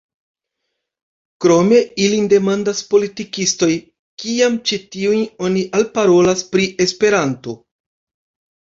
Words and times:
Krome 1.45 1.81
ilin 2.05 2.25
demandas 2.33 2.81
politikistoj, 2.95 3.71
kiam 4.25 4.59
ĉi 4.71 4.81
tiujn 4.97 5.25
oni 5.51 5.69
alparolas 5.83 6.47
pri 6.55 6.71
Esperanto. 6.89 7.59